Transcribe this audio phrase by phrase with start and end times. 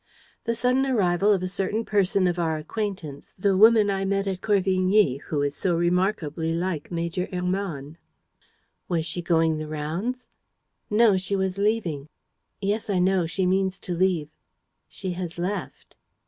[0.45, 4.41] "The sudden arrival of a certain person of our acquaintance, the woman I met at
[4.41, 7.99] Corvigny, who is so remarkably like Major Hermann."
[8.87, 10.31] "Was she going the rounds?"
[10.89, 12.07] "No, she was leaving."
[12.61, 14.29] "Yes, I know, she means to leave."
[14.87, 15.95] "She has left."